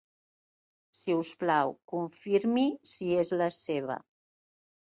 Si 1.01 1.17
us 1.17 1.33
plau, 1.43 1.75
confirmi 1.93 2.65
si 2.95 3.13
és 3.25 3.37
la 3.43 3.51
seva. 3.59 4.03